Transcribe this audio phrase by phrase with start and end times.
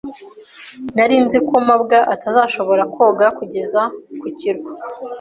[0.95, 3.81] Nari nzi ko mabwa atazashobora koga kugeza
[4.19, 4.71] ku kirwa.